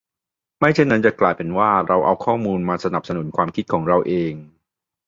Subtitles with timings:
[0.59, 4.33] ไม่เช่นนั้นจะกลายเป็นว่าเราเอาข้อมูลมาสนับสนุนความคิดของเราเอง